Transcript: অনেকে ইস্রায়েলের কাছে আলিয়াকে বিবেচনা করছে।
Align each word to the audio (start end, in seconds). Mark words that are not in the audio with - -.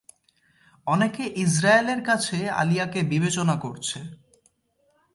অনেকে 0.87 1.23
ইস্রায়েলের 1.35 2.01
কাছে 2.03 2.37
আলিয়াকে 2.51 2.99
বিবেচনা 3.03 3.55
করছে। 3.55 3.99